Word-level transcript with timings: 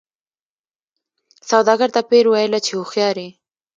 سوداګر 1.49 1.89
ته 1.95 2.01
پیر 2.09 2.25
ویله 2.33 2.59
چي 2.65 2.71
هوښیار 2.77 3.15
یې 3.23 3.29